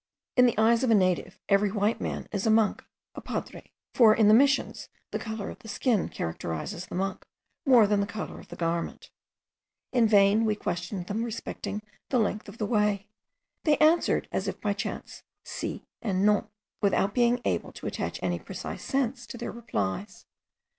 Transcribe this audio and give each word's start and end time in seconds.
In 0.35 0.47
the 0.47 0.57
eyes 0.57 0.83
of 0.83 0.89
a 0.89 0.95
native 0.95 1.37
every 1.47 1.71
white 1.71 2.01
man 2.01 2.27
is 2.31 2.47
a 2.47 2.49
monk, 2.49 2.83
a 3.13 3.21
padre; 3.21 3.71
for 3.93 4.15
in 4.15 4.29
the 4.29 4.33
Missions 4.33 4.89
the 5.11 5.19
colour 5.19 5.51
of 5.51 5.59
the 5.59 5.67
skin 5.67 6.09
characterizes 6.09 6.87
the 6.87 6.95
monk, 6.95 7.23
more 7.67 7.85
than 7.85 7.99
the 7.99 8.07
colour 8.07 8.39
of 8.39 8.47
the 8.47 8.55
garment. 8.55 9.11
In 9.93 10.07
vain 10.07 10.43
we 10.43 10.55
questioned 10.55 11.05
them 11.05 11.23
respecting 11.23 11.83
the 12.09 12.17
length 12.17 12.49
of 12.49 12.57
the 12.57 12.65
way: 12.65 13.09
they 13.63 13.77
answered, 13.77 14.27
as 14.31 14.47
if 14.47 14.59
by 14.59 14.73
chance, 14.73 15.21
si 15.43 15.85
and 16.01 16.25
no, 16.25 16.49
without 16.81 17.01
our 17.09 17.09
being 17.09 17.39
able 17.45 17.71
to 17.73 17.85
attach 17.85 18.19
any 18.23 18.39
precise 18.39 18.83
sense 18.83 19.27
to 19.27 19.37
their 19.37 19.51
replies. 19.51 20.25